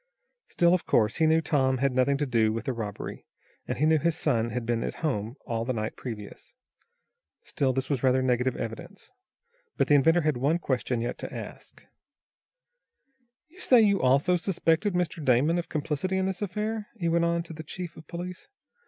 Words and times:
Still, 0.47 0.73
of 0.73 0.87
course, 0.87 1.17
he 1.17 1.27
knew 1.27 1.41
Tom 1.41 1.77
had 1.77 1.93
nothing 1.93 2.17
to 2.17 2.25
do 2.25 2.51
with 2.51 2.65
the 2.65 2.73
robbery, 2.73 3.23
and 3.67 3.77
he 3.77 3.85
knew 3.85 3.99
his 3.99 4.17
son 4.17 4.49
had 4.49 4.65
been 4.65 4.83
at 4.83 5.05
home 5.05 5.35
all 5.45 5.63
the 5.63 5.73
night 5.73 5.95
previous. 5.95 6.55
Still 7.43 7.71
this 7.71 7.87
was 7.87 8.01
rather 8.01 8.23
negative 8.23 8.55
evidence. 8.57 9.11
But 9.77 9.89
the 9.89 9.93
inventor 9.93 10.21
had 10.21 10.37
one 10.37 10.57
question 10.57 11.01
yet 11.01 11.19
to 11.19 11.31
ask. 11.31 11.85
"You 13.47 13.59
say 13.59 13.79
you 13.81 14.01
also 14.01 14.37
suspect 14.37 14.85
Mr. 14.85 15.23
Damon 15.23 15.59
of 15.59 15.69
complicity 15.69 16.17
in 16.17 16.25
this 16.25 16.41
affair?" 16.41 16.87
he 16.97 17.07
went 17.07 17.25
on, 17.25 17.43
to 17.43 17.53
the 17.53 17.61
chief 17.61 17.95
of 17.95 18.07
police. 18.07 18.47